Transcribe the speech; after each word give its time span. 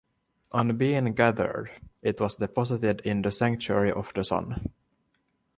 On 0.51 0.73
bein 0.79 1.13
gathered, 1.13 1.69
it 2.01 2.19
was 2.19 2.37
deposited 2.37 3.01
in 3.01 3.21
the 3.21 3.31
sanctuary 3.31 3.91
of 3.91 4.11
the 4.15 4.23
Sun. 4.23 4.73